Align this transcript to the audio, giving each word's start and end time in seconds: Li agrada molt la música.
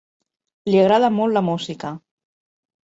Li 0.71 0.81
agrada 0.85 1.11
molt 1.21 1.39
la 1.39 1.47
música. 1.53 1.95